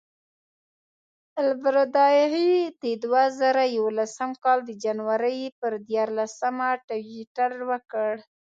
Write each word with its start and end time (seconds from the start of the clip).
البرادعي 1.41 2.53
د 2.81 2.83
دوه 3.03 3.23
زره 3.39 3.63
یولسم 3.77 4.31
کال 4.43 4.59
د 4.65 4.71
جنورۍ 4.83 5.39
پر 5.59 5.71
دیارلسمه 5.87 6.69
ټویټر 6.87 7.51
وکړ. 7.69 8.11